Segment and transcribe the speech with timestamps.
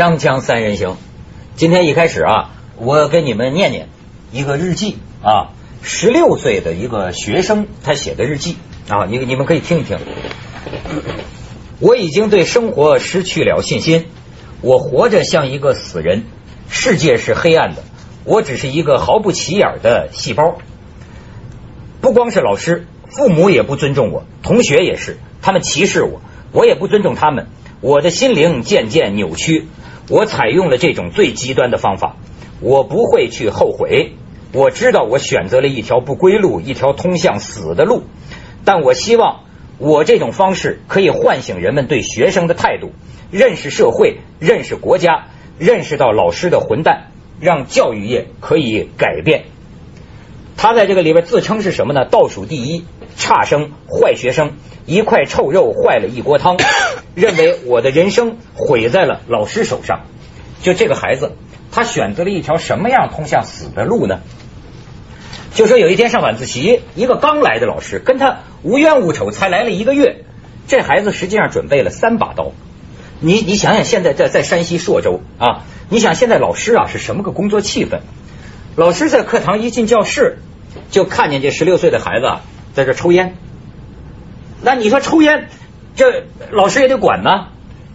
[0.00, 0.96] 锵锵三人行，
[1.56, 3.90] 今天一开始啊，我给你们念念
[4.32, 4.96] 一个日记。
[5.22, 8.56] 啊，十六岁的一个学生他写的日记。
[8.88, 9.98] 啊，你你们可以听一听。
[11.80, 14.06] 我已经对生活失去了信心，
[14.62, 16.24] 我活着像一个死人，
[16.70, 17.82] 世界是黑暗的，
[18.24, 20.56] 我只是一个毫不起眼的细胞。
[22.00, 26.22] 不光是老师，父母也不尊重我，同学也是，他们歧视我，
[26.52, 27.48] 我也不尊重他们。
[27.82, 29.66] 我的心灵渐渐扭曲，
[30.10, 32.16] 我采用了这种最极端的方法，
[32.60, 34.14] 我不会去后悔。
[34.52, 38.02] 我知道我选择了一条不归路，一条通向死的路，
[38.64, 39.44] 但我希望
[39.78, 42.90] 我这种方式可以唤醒人们对学生的态度，
[43.30, 45.28] 认识社会，认识国家，
[45.60, 49.44] 认识到老师的混蛋，让教育业可以改变。
[50.56, 52.04] 他在这个里边自称是什么呢？
[52.04, 52.84] 倒数第一，
[53.16, 54.52] 差生，坏学生，
[54.86, 56.58] 一块臭肉坏了一锅汤。
[57.14, 60.02] 认为我的人生毁在了老师手上。
[60.62, 61.32] 就这个孩子，
[61.72, 64.20] 他选择了一条什么样通向死的路呢？
[65.54, 70.24] 就说有一天上晚自习，一个刚来的老师跟他无冤无仇，才来了一个月，
[70.68, 72.52] 这孩子实际上准备了三把刀。
[73.18, 78.00] 你你想想，现在在在山西朔州啊，你想现在老师啊是什么个工作气氛？
[78.76, 80.38] 老师在课堂一进教室，
[80.90, 82.40] 就看见这十六岁的孩子
[82.72, 83.34] 在这抽烟。
[84.62, 85.48] 那你说抽烟？
[85.96, 87.48] 这老师也得管呢，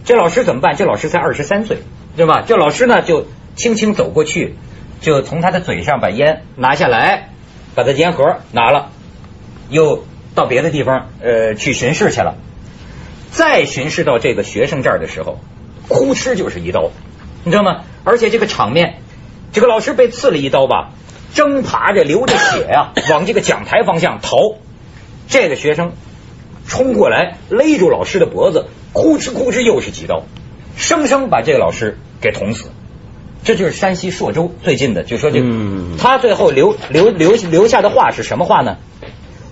[0.04, 0.76] 这老师怎么办？
[0.76, 1.78] 这老师才二十三岁，
[2.16, 2.44] 对吧？
[2.46, 4.54] 这老师呢就轻轻走过去，
[5.00, 7.30] 就从他的嘴上把烟拿下来，
[7.74, 8.90] 把他烟盒拿了，
[9.70, 10.04] 又
[10.34, 12.36] 到别的地方呃去巡视去了。
[13.30, 15.40] 再巡视到这个学生这儿的时候，
[15.88, 16.90] 哭哧就是一刀，
[17.44, 17.82] 你知道吗？
[18.04, 18.98] 而且这个场面，
[19.52, 20.90] 这个老师被刺了一刀吧，
[21.34, 24.36] 挣爬着流着血呀， 往这个讲台方向逃。
[25.28, 25.92] 这个学生。
[26.68, 30.24] 冲过来勒住老师的脖子，哭哧哭哧又是几刀，
[30.76, 32.72] 生生把这个老师给捅死。
[33.44, 35.46] 这就是山西朔州最近的，就说这个
[35.96, 38.78] 他最后留留留留下的话是什么话呢？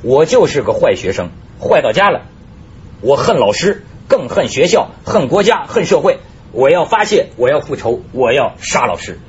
[0.03, 2.23] 我就是个坏学生，坏到家了。
[3.01, 6.19] 我恨老师，更恨学校，恨国家，恨社会。
[6.51, 9.21] 我要发泄，我要复仇，我要杀老师。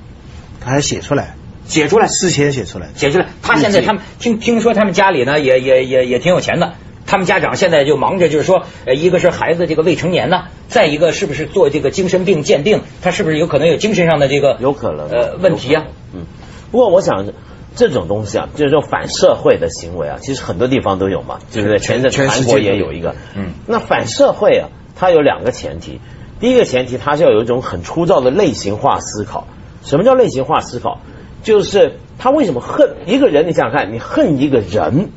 [0.59, 1.35] 他还写出来，
[1.67, 3.27] 写出来，事先写出来，写出来。
[3.41, 6.73] 他现在他们听听说他们家里呢也也也也挺有钱的。
[7.07, 15.07] 他们家长现在就忙着，就是说，呃，一个是孩子这个未成年呢，再一个是不是做这个精神病鉴定，他是不是有可能有精神上的这个有可能。
[15.09, 15.83] 呃问题啊？
[16.15, 16.25] 嗯，
[16.71, 17.27] 不过我想
[17.75, 21.77] 这种东西啊，就是说反社会的行为啊，其实很多地方都有嘛，对不对？
[21.77, 26.01] 前阵韩国也有一个，嗯，那反社会啊，它有两个前提，
[26.39, 29.45] 第一个前提，它是要有一种很粗糙的类型化思考。
[29.85, 30.99] 什么叫类型化思考？
[31.43, 33.47] 就是他为什么恨一个人？
[33.47, 35.11] 你想想看，你恨一个人。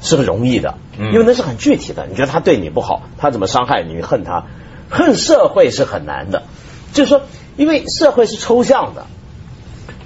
[0.00, 2.06] 是很容易的，因为那是很具体的。
[2.06, 4.02] 你觉得他对你不好，他怎么伤害你？
[4.02, 4.44] 恨他，
[4.90, 6.42] 恨社会是很难的。
[6.92, 7.22] 就是说，
[7.56, 9.06] 因为社会是抽象的，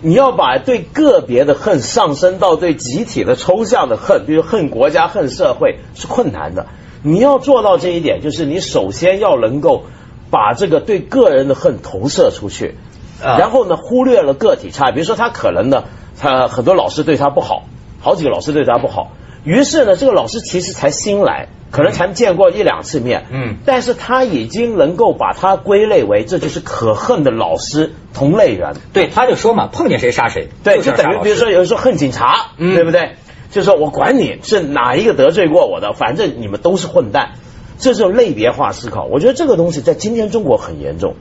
[0.00, 6.66] 你要把对个别的恨上升到对集体的抽象的恨，比如恨国家、恨社会是困难的。
[7.02, 9.86] 你要做到这一点，就是你首先要能够
[10.30, 12.76] 把这个对个人的恨投射出去，
[13.20, 14.90] 然后呢，忽略了个体差。
[14.92, 15.84] 比如说，他可能呢，
[16.18, 17.64] 他很多老师对他不好，
[18.00, 19.12] 好几个老师对他不好。
[19.44, 28.76] 于是呢，这个老师其实才新来，可能才见过一两次面，嗯，但是他已经能够把他归类为这就是可恨的老师同类人。
[28.92, 30.48] 对，他就说嘛，碰见谁杀谁。
[30.64, 33.16] 对，就等于比如说有人说恨警察，对不对？
[33.50, 37.30] 就说我管你是哪一个得罪过我的，反正你们都是混蛋。
[37.78, 41.14] 这种类别化思考，我觉得这个东西在今天中国很严重。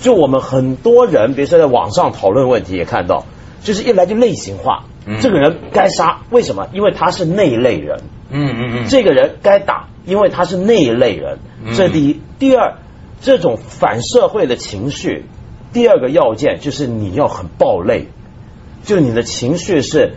[0.00, 3.26] 就我们很多人，比如说在网上讨论问题，也看到，
[3.62, 4.84] 就是一来就类型化。
[5.20, 6.68] 这个人该杀，为什么？
[6.72, 8.00] 因为他是那一类人。
[8.30, 8.88] 嗯嗯嗯。
[8.88, 11.38] 这个人该打，因为他是那一类人。
[11.74, 12.76] 这第一，第二，
[13.20, 15.24] 这种反社会的情绪，
[15.72, 18.06] 第二个要件就是你要很暴戾，
[18.84, 20.14] 就你的情绪是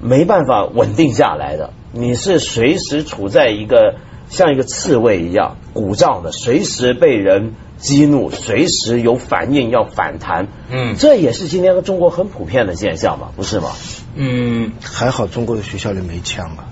[0.00, 3.96] 没办法稳定下来的，你是随时处在一个
[4.30, 7.52] 像一个刺猬一样鼓胀的，随时被人。
[7.80, 10.48] 激怒，随时有反应，要反弹。
[10.70, 13.70] 嗯，这也是今天中国很普遍的现象嘛，不是吗？
[14.14, 16.68] 嗯，还好中国的学校里没枪啊。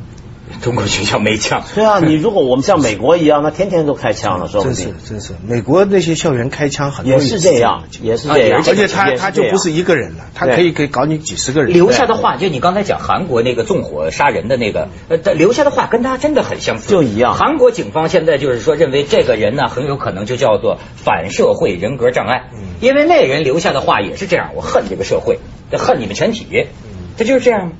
[0.60, 4.86] 中国学校没枪，对啊，你如果我们像美国一样，那天天都开枪了，说不定。
[4.86, 11.72] 真是真是，美国那些校园开枪很也是这样，也是这样，而且他他就不是一个人了，他可以可以搞你几十个人。
[11.72, 17.34] 留下的话，就你刚才讲韩国那个纵火杀人的那个，呃，留下的话跟他真的很相似，就一样。
[17.34, 22.50] 韩国警方现在就是说，认为这个人呢，很有可能就叫做反社会人格障碍，
[22.80, 25.38] 因为那人留下的话也是这样，我恨这个社会，
[25.72, 26.46] 恨你们全体，
[27.16, 27.72] 他就是这样。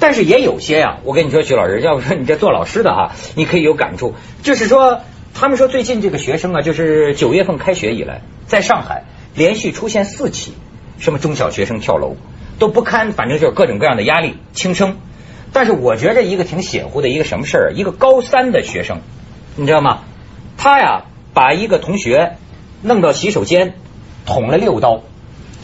[0.00, 4.14] 但是也有些呀，我跟你说，徐老师，要不说你这做老师的哈，你可以有感触。
[4.42, 5.02] 就是说，
[5.34, 9.04] 他们说最近这个学生啊，就是九月份开学以来，在上海
[9.34, 10.54] 连续出现四起，
[10.98, 12.16] 什么中小学生跳楼
[12.58, 14.96] 都不堪，反正就是各种各样的压力轻生。
[15.52, 19.00] 但是我觉着一个挺邪乎的一个什么事儿，一个高三的学生，
[19.56, 20.04] 你知道吗？
[20.56, 21.04] 他呀
[21.34, 22.36] 把一个同学
[22.82, 23.74] 弄到洗手间
[24.24, 25.02] 捅了六刀，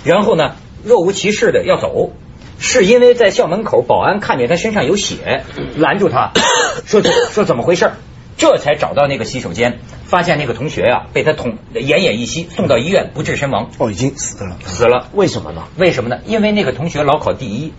[0.04, 2.10] 然后呢若无其事的要走，
[2.58, 5.44] 是因为在校门口保安看见他身上有血，
[5.76, 6.32] 拦住他
[6.86, 7.92] 说说怎么回事，
[8.38, 13.70] 这才找到那个洗手间，发现那个同学呀被他捅奄奄一息，送到医院不治身亡。
[13.78, 15.08] 哦，已经死了，死了。
[15.12, 15.64] 为什么呢？
[15.76, 16.20] 为什么呢？
[16.26, 17.72] 因为那个同学老考第一，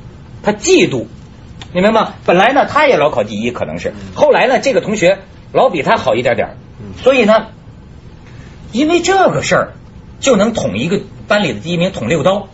[0.44, 1.06] 他嫉妒。
[1.74, 2.14] 你明白吗？
[2.26, 5.20] 本来呢，他也老考第一，可能是后来呢，这个同学
[5.52, 6.56] 老比他好一点点，
[7.04, 7.48] 所以呢，
[8.72, 9.74] 因为这个事儿
[10.20, 12.48] 就能捅一个班里的第一名，捅六刀。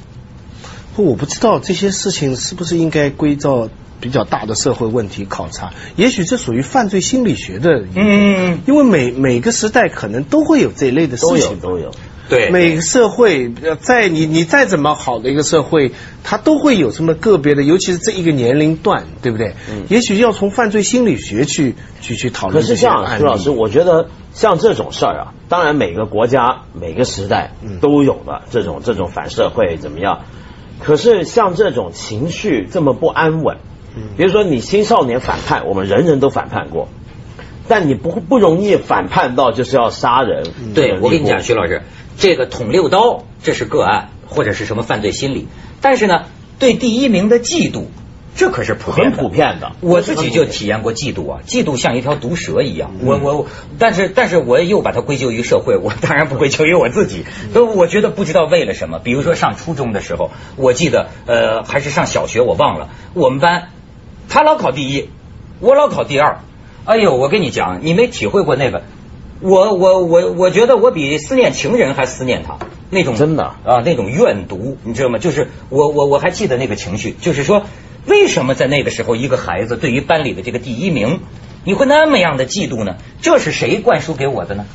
[0.95, 3.69] 不，我不知道这些事情是不是应该归到
[3.99, 5.71] 比较大的社会问题考察？
[5.95, 11.91] 也许这属于犯罪心理学的，嗯，因为每每个时代可能都会有这一类的事情，都有都有。
[12.29, 13.51] 对，每个社会
[13.81, 15.91] 在你你再怎么好的一个社会，
[16.23, 19.55] 它都会有什么个别的，尤其是这一个年龄段，对不对？
[19.69, 22.61] 嗯，也许要从犯罪心理学去去去讨论。
[22.63, 27.51] 可是这样，朱老师，我觉得像这种事儿啊，当然每个国家每个时代
[27.81, 30.21] 都有的这种这种反社会怎么样？
[30.83, 33.57] 可是像这种情绪这么不安稳，
[34.17, 36.89] 比如说你青少年反叛，我们人人都反叛过，
[37.67, 40.43] 但你不不容易反叛到就是要杀人。
[40.75, 41.81] 对，我跟你讲，徐老师。
[42.15, 45.47] 这个捅六刀，这是个案，或者是什么犯罪心理。
[45.81, 46.25] 但是呢，
[46.59, 47.85] 对第一名的嫉妒，
[48.35, 49.71] 这可是普遍很普遍的。
[49.81, 52.91] 我自己就体验过嫉妒啊，嫉妒像一条毒蛇一样。
[53.01, 53.47] 我我，
[53.77, 57.25] 但是但是我又把它归咎于社会，我当然不归咎于我自己。
[57.53, 58.99] 所以我觉得不知道为了什么。
[58.99, 62.89] 比如说上初中的时候，我记得呃还是上小学，我忘了。
[63.13, 63.69] 我们班
[64.29, 65.09] 他老考第一，
[65.59, 66.39] 我老考第二。
[66.85, 68.81] 哎呦，我跟你讲，你没体会过那个。
[69.41, 72.59] 我我我我觉得我比思念情人还思念他
[72.89, 75.17] 那种真的啊那种怨毒你知道吗？
[75.19, 77.63] 就是我我我还记得那个情绪，就是说
[78.05, 81.21] 为什么在那个时候一个孩子对于班里的这个第一名
[81.63, 82.97] 你会那么样的嫉妒呢？
[83.21, 84.65] 这是谁灌输给我的呢？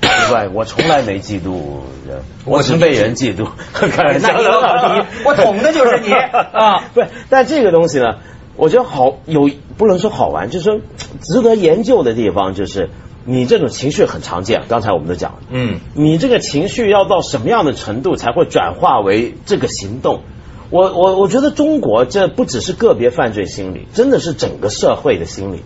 [0.00, 3.48] 奇怪，我从来没嫉妒人，我是被人嫉妒。
[4.20, 6.84] 那你老考第一，我捅的就是你 啊！
[6.94, 8.16] 对，但这个东西呢，
[8.56, 10.80] 我觉得好有不能说好玩，就是说
[11.20, 12.90] 值得研究的地方就是。
[13.26, 20.22] 你这种情绪很常见，刚才我们都讲了，嗯，你这个情绪要到什么样的程度才会转化为这个行动？
[20.70, 25.62] 我我我觉得中国这不只是个别犯罪心理，真的是整个社会的心理，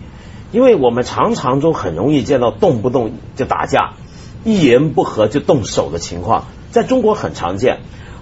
[0.51, 3.93] 因为我们常常都很容易见到动不动就打架，
[4.43, 7.79] 一言不合就动手的情况，在中国很常见，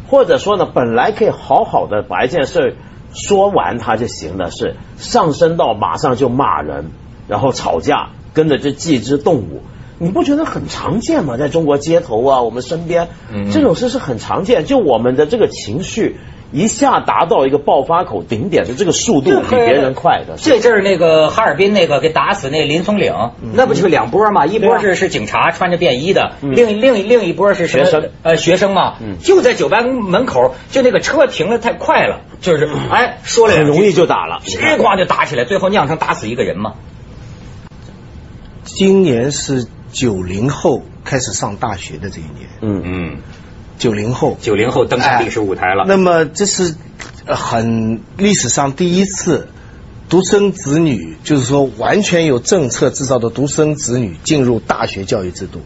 [0.10, 2.76] 或者说呢，本来可以好好的把一件事
[3.14, 6.92] 说完它就行了，是上升到马上就骂人，
[7.28, 8.10] 然后吵架。
[8.34, 9.62] 跟着这几只动武，
[10.00, 11.38] 你不觉得很常见吗？
[11.38, 13.10] 在中国街头啊，我们身边
[13.52, 14.66] 这种事是很常见。
[14.66, 16.18] 就我们的这个情绪
[16.54, 20.36] 一下达到一个爆发口顶点的这个速度比别人快的。
[20.42, 23.14] 这阵儿那个哈尔滨那个给打死那林松岭，
[23.54, 24.46] 那不就两波嘛？
[24.46, 28.12] 一波是是警察穿着便衣的，另另另一波是学生。
[28.22, 36.74] 呃学生嘛，就在酒吧门口，就那个车停的太快了，就是哎说了很容易就打了，咣咣就打起来，最后酿成打死一个人嘛。
[38.64, 42.50] 今年是九零后开始上大学的这一年。
[42.62, 42.82] 嗯。
[42.86, 43.18] 嗯，
[43.84, 45.84] 九零后，九零后登上历史舞台了。
[45.86, 46.74] 那么这是
[47.26, 49.50] 很历史上第一次
[50.08, 55.60] 独生子女，就是说完全有政策制造的独生子女进入大学教育制度。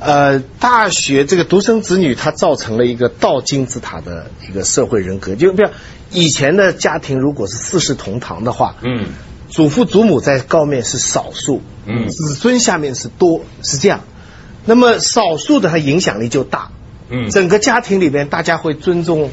[0.00, 5.36] 呃，大学这个独生子女，它造成了一个倒金字塔的一个社会人格。
[5.36, 5.68] 就比如
[6.10, 9.06] 以前的家庭，如果是四世同堂的话，嗯。
[9.48, 14.00] 祖父祖母在高面是少数，嗯，子孙下面是多，是这样。
[14.66, 16.70] 那么少数的他影响力就大，
[17.10, 19.30] 嗯，整个家庭里边大家会尊重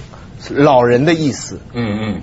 [0.50, 2.22] 老人的意思，嗯嗯。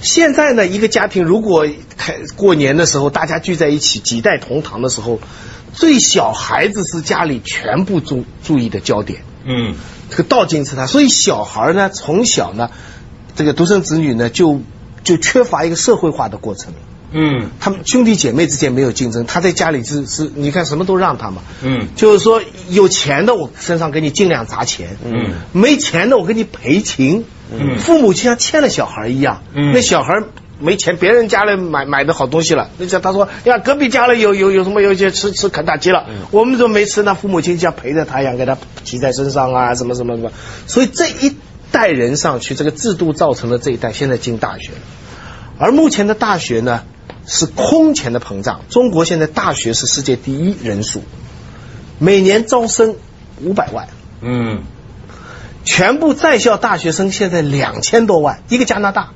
[0.00, 1.66] 现在呢，一个家庭如果
[1.98, 5.20] 开过年的时候大家聚在一起几代同堂的时候，
[5.74, 9.74] 最小孩子是家里全部注注意的焦点，嗯，
[10.08, 12.70] 这个倒金字塔，所以小孩呢从小呢，
[13.36, 14.62] 这个独生子女呢就
[15.04, 16.72] 就缺乏一个社会化的过程。
[17.12, 21.42] 嗯，他们兄弟姐妹之间没有竞争，他在家里是是，你看什么都让他嘛。
[21.62, 30.22] 嗯，就是说有钱的我身上给你尽量砸钱，嗯，没钱的我给你赔情，嗯，父母就像欠了小孩一样，嗯，那小孩
[30.60, 40.30] 没钱，别人家里买买的好东西了，那像他说呀，隔壁家里有有有什么有些吃吃肯德基了，我们怎么没吃，呢父母亲像陪着他一样给他骑在身上啊，什么什么什么，
[40.68, 41.34] 所以这一
[41.72, 44.70] 代人上去，这个制度造成了这一代现在进大学，
[45.58, 46.84] 而目前的大学呢？
[47.26, 48.62] 是空前的膨胀。
[48.68, 51.02] 中国现在大学是世界第一人数，
[51.98, 52.96] 每年招生
[53.42, 53.88] 五百万。
[54.20, 54.62] 嗯，
[55.64, 59.10] 全部在校大学生现在两千多万，一个加拿大。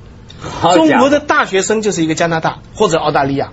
[0.75, 3.53] 中国的大学生就是一个加拿大或者澳大利亚，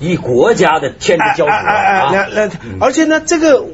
[0.00, 2.10] 以国家的天之骄子啊！
[2.10, 3.66] 那那而且呢，这个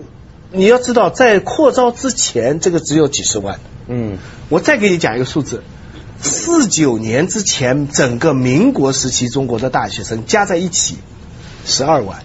[0.50, 3.60] 你要知道，在扩招之前，这个只有几十万。
[3.86, 4.18] 嗯，
[4.48, 5.62] 我再给你讲一个数字：
[6.22, 10.96] 四九年之前，整个民国时期中国的大学生加在一起
[11.66, 12.22] 十二万。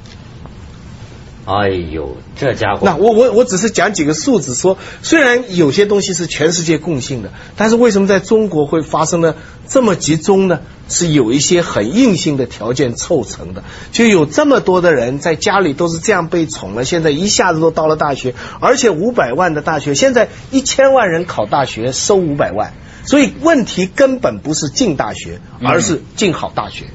[1.46, 2.82] 哎呦，这家伙！
[2.84, 9.38] 那我我我只是讲几个数字，说虽然有些东西是全世界共性的，但是为什么在中国会发生的
[9.68, 10.60] 这么集中呢？
[10.90, 22.74] 是有一些很硬性的条件凑成的，就有这么多的人在家里都是这样被宠了，现在一下子都到了大学，而且五百万的大学，现在一千万人考大学收五百万，
[23.08, 26.86] 所以问题根本不是进大学，而是进好大学。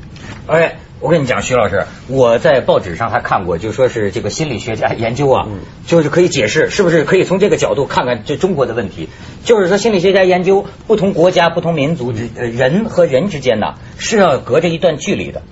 [0.47, 0.77] 哎。
[1.03, 5.49] 我跟你讲，徐老师，我在报纸上还看过，就说是这个心理学家研究啊，
[5.85, 9.09] 就是可以解释，是不是可以从这个角度看看这中国的问题？
[9.45, 15.43] 就是说，心理学家研究不同国家、不同民族之人和人之间呢，是要隔着一段距离的。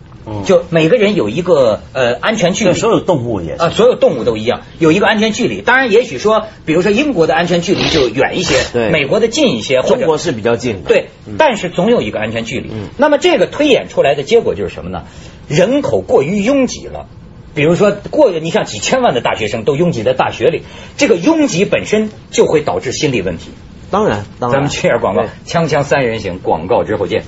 [0.44, 5.60] 就每个人有一个呃安全距离，所有动物也啊，所有动物都一样，有一个安全距离。
[5.60, 11.08] 当然，也许说，比如说英国的安全距离就远一些，对，美国的近一些，中国是比较近的，对，
[11.38, 12.70] 但是总有一个安全距离。
[12.96, 15.04] 那么这个推演出来的结果就是什么呢？
[15.48, 17.06] 人口过于拥挤了，
[17.54, 20.62] 比如说过你像几千万的大学生都拥挤在大学里，
[20.96, 23.50] 这个拥挤本身就会导致心理问题。
[23.90, 24.52] 当然，当然。
[24.52, 27.24] 咱们去点广告，锵锵三人行，广告之后见。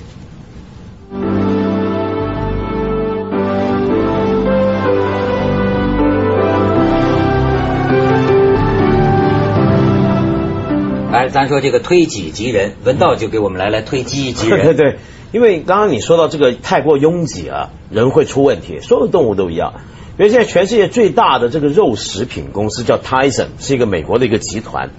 [11.29, 14.65] 咱说这个推己及人，文道就给我们来来推己及人。
[14.65, 14.99] 对 对。
[15.31, 18.79] 因为刚刚你说到这个太过拥挤啊，人会出问题。
[18.81, 19.73] 所有动物都一样。
[20.19, 24.91] 因为现在全世界最大的这个肉食品公司叫 Tyson，是一个美国的一个集团。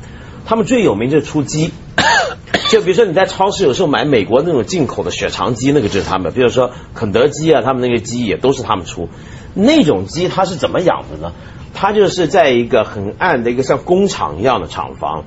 [0.44, 1.70] 他们最有名就是出鸡。
[2.68, 6.32] 就比如说你在超市有时候买美国那种进口的血肠鸡，那个就是他们。
[6.32, 9.08] 比如说肯德基啊，他们那个鸡也都是他们出。
[9.54, 11.32] 那种鸡它是怎么养的呢？
[11.74, 15.24] 它就是在一个很暗的一个像工厂一样的厂房。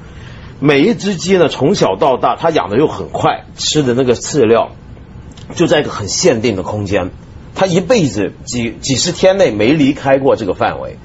[0.60, 4.72] 每一只鸡呢，从小到大，它养的又很快，吃的那个饲料。
[5.56, 7.12] 就在一个很限定的空间，
[7.56, 10.98] 它一辈子几几十天内没离开过这个范围。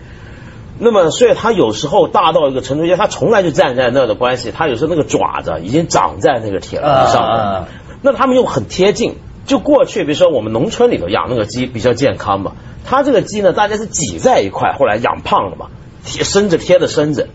[0.79, 7.69] 那么，所以它有时候大到一个程度，因为他从来就站在那的关系，它有时候那个爪子已经长在那个铁栏上了。
[8.01, 9.15] 那它们又很贴近，
[9.47, 12.53] 就过去，比如说我们农村里头养那个鸡比较健康嘛，
[12.85, 15.67] 它这个鸡呢，大家是挤在一块，后来养胖了嘛，
[16.05, 17.29] 贴身子贴着身子，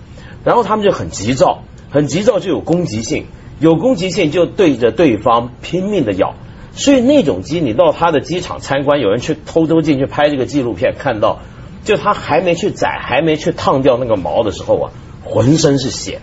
[0.44, 1.62] 然后它们就很急躁，
[1.98, 3.26] 很急躁就有攻击性，
[3.60, 6.36] 有攻击性就对着对方拼命的咬。
[6.74, 11.40] 所以那种鸡，你到他的机场参观，有人去偷偷进去拍这个纪录片，看到
[11.84, 14.92] 就他还没去宰，还没去烫掉那个毛的时候啊，
[15.24, 16.22] 浑身是血，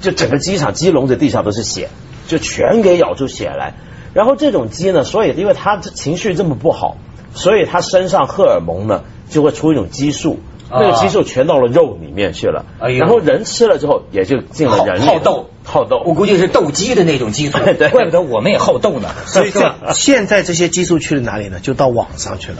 [0.00, 1.88] 就整个机场鸡笼子地上都是血，
[2.28, 3.74] 就全给咬出血来。
[4.14, 6.98] 然后这种鸡呢，所以因为它情绪这么不好，
[7.34, 10.38] 所以它身上荷尔蒙呢就会出一种激素。
[10.70, 12.64] 那个激素全到了肉里面去了，
[12.98, 17.58] 然后人吃了之后也就进了人好斗好斗，我估计是斗鸡的那种激素，
[17.90, 19.08] 怪不得我们也好斗呢。
[19.26, 21.60] 所以说现在这些激素去了哪里呢？
[21.60, 22.58] 就到网上去了。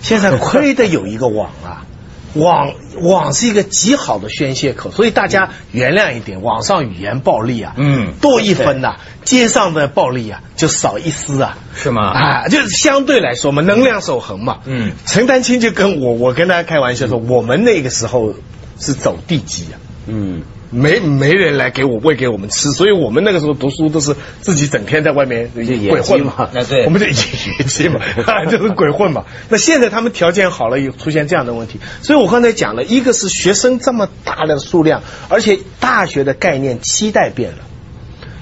[0.00, 1.86] 现在亏的有一个网啊。
[2.34, 12.02] 网网是一个极好的宣泄口，所以大家原谅一点，网上语言暴力啊，嗯，多一分呐，街上的暴力啊就少一丝啊，是吗？
[12.10, 18.34] 啊，就是相对来说嘛，能量守恒嘛，嗯，陈丹青就跟我，我跟大家开玩笑说，我们那个时候
[18.78, 20.42] 是走地基啊，嗯。
[20.74, 26.50] 没没人来给我喂给我们吃，所以我们那个时候读书都是自己整天在外面鬼混嘛。
[26.52, 28.00] 那对，我们就野鸡嘛
[28.50, 29.24] 就是鬼混嘛。
[29.48, 31.78] 那现在他们条件好了，有出现这样的问题。
[32.02, 37.58] 所以我刚才讲了一个是学生这么大的数量，而且大学的概念期待变了。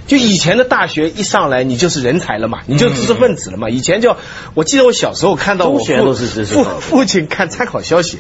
[0.06, 3.68] 就以前的大学一上来，你就是人才了嘛，你就知识分子了嘛。
[3.68, 4.16] 以前就
[4.54, 8.18] 我记得我小时候看到我父父亲看参考消息，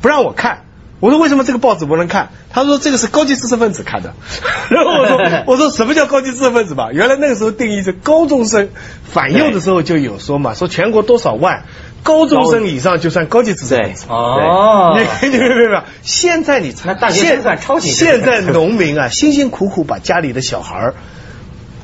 [0.00, 0.64] 不让我看。
[1.02, 2.28] 我说为什么这个报纸不能看？
[2.48, 4.14] 他说这个是高级知识分子看的。
[4.70, 6.90] 然后我说我说什么叫高级知识分子吧？
[6.92, 8.68] 原来那个时候定义是高中生，
[9.02, 11.64] 反右的时候就有说嘛，说全国多少万
[12.04, 14.06] 高中生以上就算高级知识分子。
[14.10, 15.82] 哦，你你明白没有？
[16.02, 17.90] 现在你才大学生算超级。
[17.90, 20.94] 现在农民啊，辛辛苦苦把家里的小孩儿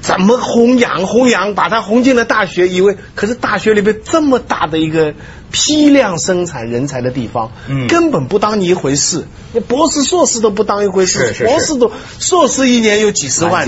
[0.00, 5.14] 怎么弘扬弘扬，把他哄进了大学，以为可是大学里边这么大的一个
[5.50, 13.66] 批量生产人才的地方，嗯根本不当你一回事，你博士硕士都不当一回事，是是是博士都硕士一年有几十万。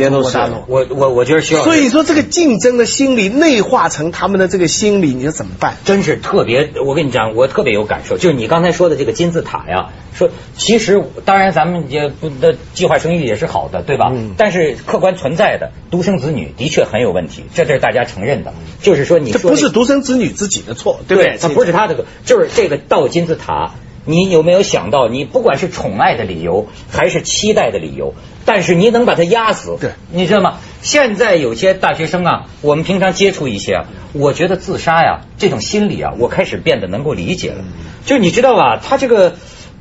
[0.67, 5.77] 我我我觉得需要，所以说这个竞争的心理内化成他们的这个心理，你说怎么办？
[5.85, 14.11] 真是特别，我跟你讲，我特别有感受，就是你刚才说的这个金字塔呀，说其实当然咱们也不的计划生育也是好的，对吧？
[14.13, 18.53] 嗯但是客观存在的独生子女的确很有问题，这这是大家承认的。
[18.83, 21.37] 就是说你这说那不是独生子女自己的错，对不对？
[21.39, 23.73] 它不是他的，就是这个倒金字塔。
[24.07, 28.15] 你有没有想到，你不管是宠爱的理由，还是期待的理由，
[28.47, 30.59] 但是你能把它压死，对，你知道吗？
[30.81, 33.85] 现在有些大学生啊，我们平常接触一些啊，
[34.15, 37.62] 我觉得自杀呀这种心理啊，我开始变得能够理解了。
[38.07, 39.35] 就是你知道吧，他这个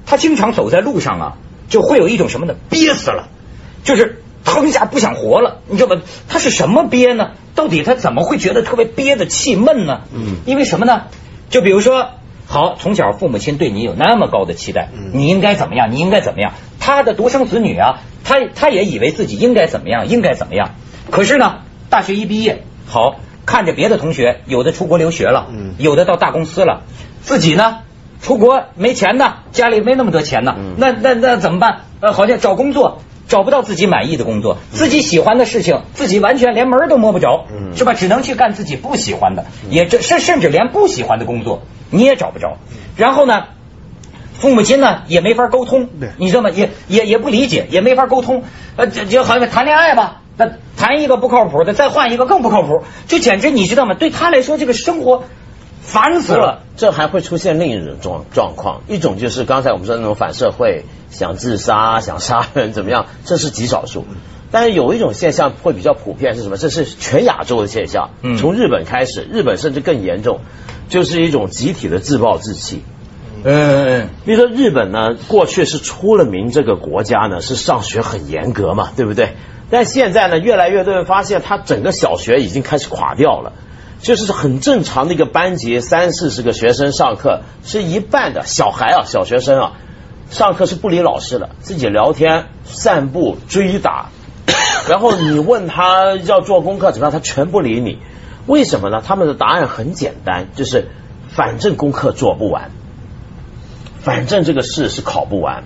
[0.06, 1.38] 他经常走在路上啊，
[1.70, 2.56] 就会有一种什么呢？
[2.70, 3.30] 憋死了，
[3.86, 6.02] 就是腾一下不想活了，你知道吧？
[6.28, 7.32] 他是什么憋呢？
[7.56, 10.02] 到底他怎么会觉得特别憋的气闷呢？
[10.14, 11.04] 嗯因为什么呢？
[11.50, 12.10] 就比如说，
[12.48, 15.92] 好，从小父母亲对你有那么高的期待，嗯你应该怎么样？
[15.92, 16.54] 你应该怎么样？
[16.80, 20.72] 他的独生子女啊，他他也以为自己应该怎么样，应该怎么样。
[21.12, 26.84] 可是呢，大学一毕业，好看着别的同学有的出国留学了，嗯有的到大公司了，
[27.22, 27.80] 自己呢
[28.22, 31.82] 出国没钱呢，家里没那么多钱呢，嗯那那那怎么办？
[32.02, 33.02] 呃，好像找工作。
[33.30, 37.94] 找不到自己满意的工作，自己喜欢的事情，自己完全连门都摸不着，嗯是吧？
[37.94, 42.58] 只能去干自己不喜欢的，也这甚甚至连不喜欢的工作你也找不着。
[42.98, 43.46] 然后呢，
[44.34, 46.50] 父母亲呢也没法沟通对，你知道吗？
[46.50, 48.44] 也也也不理解，也没法沟通。
[48.76, 53.94] 呃，这就好像谈恋爱吧，那谈一个不靠谱的，再换一个更不靠谱，就简直你知道吗？
[53.94, 55.24] 对他来说，这个生活
[55.92, 56.64] 烦死了。
[56.78, 64.06] 这还会出现另一种状状况，一种就是刚才我们说的那种反社会，想自杀、想杀人 怎么样，这是极少数。
[64.52, 66.58] 但是有一种现象会比较普遍是什么？
[66.58, 70.40] 这是全亚洲的现象嗯，从日本开始，日本甚至更严重，
[70.88, 72.82] 就是一种集体的自暴自弃。
[73.44, 79.34] 嗯，比如说日本呢，过去是出了名这个国家呢是上学很严格嘛，对不对？
[79.70, 83.54] 但现在呢，越来越多人发现，他整个小学已经开始垮掉了。
[84.02, 89.72] 就是很正常的一个班级，三四十个学生上课，是一半的小孩啊，小学生啊，
[90.30, 94.10] 上课是不理老师的，自己聊天、散步、追打，
[94.90, 98.00] 然后你问他要做功课怎么样，他全不理你。
[98.48, 99.04] 为什么呢？
[99.06, 100.88] 他们的答案很简单，就是
[101.28, 102.72] 反正功课做不完，
[104.02, 105.66] 反正这个试是考不完，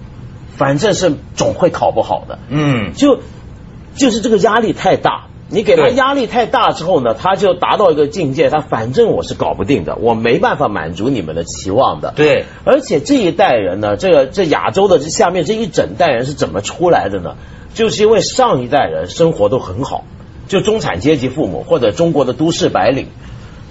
[0.58, 2.39] 反正是总会考不好的。
[2.50, 3.22] 嗯，就
[3.96, 12.12] 就是这个压力太大，你给他压力太大之后呢，他就达到一个境界，他反正我是搞不定的，我没办法满足你们的期望的。
[12.16, 17.36] 对，而且这一代人呢，这个这亚洲的这下面这一整代人是怎么出来的呢？
[17.76, 20.06] 就是因为上一代人生活都很好，
[20.48, 23.08] 就中产阶级父母或者中国的都市白领。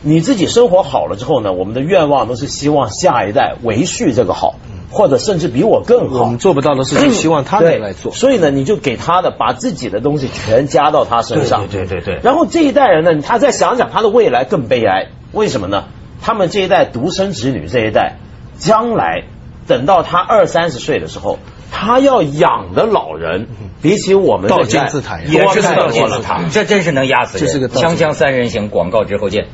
[0.03, 4.55] 你自己生活好了之后呢，我们的愿望都是希望下一代维续这个好，
[4.93, 6.21] 或者甚至比我更好。
[6.23, 8.13] 我们做不到的事情，希望他们来做。
[8.13, 11.67] 所以呢，你就给他的，把自己的东西全加到他身上。
[11.69, 15.85] 对对对对然后这一代人呢，他再想想他的未来更悲哀，为什么呢？
[16.21, 18.19] 他们这一代独生子女这一代，
[18.57, 19.25] 将来
[19.67, 21.39] 等到他二三十岁的时候，
[21.73, 23.49] 他要养的老人，
[23.81, 27.71] 比起我们倒这一代金字塔也是多太倒金字塔，这真是能压死人。
[27.71, 29.47] 锵锵三人行，广告之后见。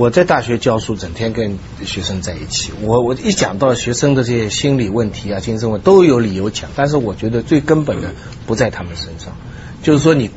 [0.00, 2.72] 我在大学教书，整天跟学生在一起。
[2.80, 6.70] 我我一讲到学生的这些心理问题啊、精神问题，都有理由讲。
[6.74, 8.08] 但是我觉得最根本的
[8.46, 9.36] 不在他们身上，
[9.82, 10.30] 就是说你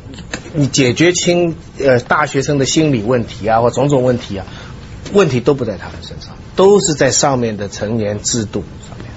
[0.53, 4.45] 你解决清呃大学生的心理问题啊，或种种问题啊，
[5.13, 9.07] 问题都不在他们身上，都是在上面的成年制度上面。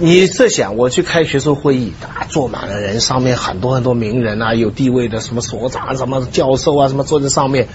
[0.00, 7.68] 你设想，我去开学术会议，啊，坐满了人，上面很多很多名人啊，有地位的什么所长、什么教授啊，什么坐在上面，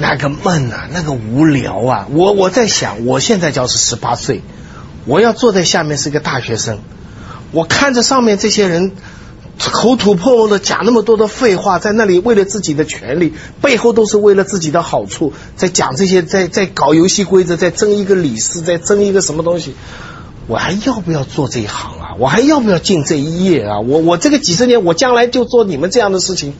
[0.00, 2.06] 那个闷啊，那个无聊啊。
[2.10, 4.42] 我我在想，我现在只要是十八岁，
[5.04, 6.78] 我要坐在下面是个大学生，
[7.52, 8.92] 我看着上面这些人
[9.58, 19.74] 口吐沫沫的讲那么多的废话，在那里为了自己的权利，背后都是为了自己的好处，在讲这些，在在搞游戏规则，在争一个理事，在争一个什么东西。
[20.46, 22.16] 我还要不要做这一行啊？
[22.18, 23.78] 我还要不要进这一业啊？
[23.78, 26.54] 我我这个几十年，我将来就做你们这样的事情，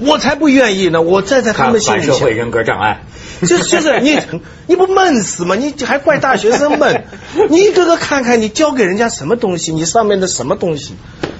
[0.00, 1.02] 我才不愿意呢！
[1.02, 3.02] 我站在他们心里想反社会人格障碍。
[3.40, 4.18] 就就是你
[4.66, 5.54] 你不闷死吗？
[5.54, 7.04] 你还怪大学生闷？
[7.48, 9.72] 你一个个看看，你教给人家什么东西？
[9.72, 10.94] 你上面的什么东西？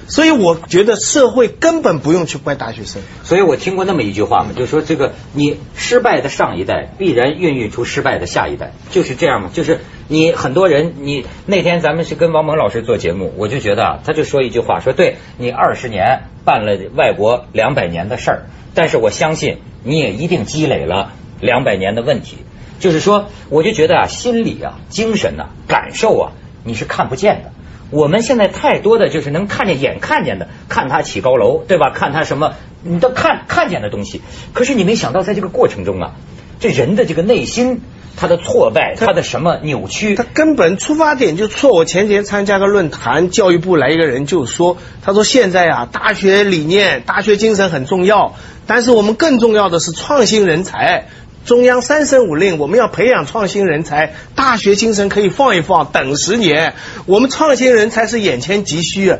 [0.07, 3.01] 所以我觉得社会根本不用去怪大学生。
[3.23, 9.49] 所以我听过那么一句话嘛，就是说这个你失败的上一代必然孕育出失败的下一代，就是这样嘛。
[9.53, 22.37] 就是你很多人，你那天咱们是跟王蒙老师做节目，我就觉得啊，他就说一句话，说对你二十年办了外国两百年的事儿，但是我相信你也一定积累了两百年的问题。
[22.79, 26.31] 就是说，我就觉得啊，心理啊、精神呐、感受啊，
[26.63, 27.51] 你是看不见的。
[27.91, 31.91] 我们现在太多的就是能看见眼看见的，看他起高楼，对吧？
[31.93, 34.21] 看他什么，你都看看见的东西。
[34.53, 36.15] 可是你没想到，在这个过程中啊，
[36.59, 37.81] 这人的这个内心，
[38.19, 41.71] 他的挫败，他的什么扭曲，他根本出发点就错。
[41.71, 48.35] 我前几天参加个论坛，教育部来一个人就说，他说现在啊，大学理念、大学精神很重要，
[48.67, 51.05] 但是我们更重要的是创新人才。
[51.45, 56.73] 中央三申五令，我们要培养创新人才，大学精神可以放一放，等十年。
[57.05, 59.19] 我们创新人才是眼前急需啊！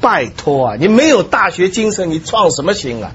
[0.00, 3.10] 拜托啊，你没有大学精神，你创什么新啊？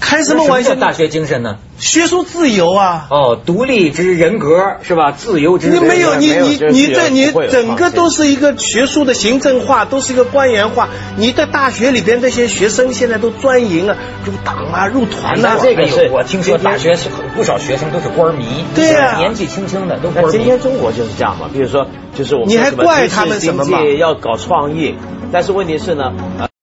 [0.00, 0.74] 开什么玩笑？
[0.74, 1.56] 大学精神呢？
[1.78, 3.06] 学术自由啊！
[3.10, 5.12] 哦，独立之人格是吧？
[5.12, 10.88] 自由之你没有你你你这你整个都是一个学术的行政化，都是一个官员化。
[11.16, 15.58] 你在大学里边这些学生现在都专营啊，入党啊，入团啊。
[15.62, 15.82] 这个
[16.12, 20.32] 我听说大学是不少学生都是官迷，对呀，年纪轻轻的都官迷。
[20.32, 23.84] 今天中国就是这样嘛，比如说就是我们你还怪他们什么嘛？
[23.84, 24.96] 要搞创意，
[25.32, 26.47] 但是问题是呢，呃。